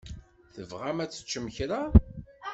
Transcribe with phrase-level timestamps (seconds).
[0.53, 1.81] Tebɣam ad teččem kra?